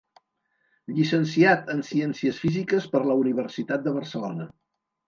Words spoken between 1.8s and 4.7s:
Ciències Físiques per la Universitat de Barcelona.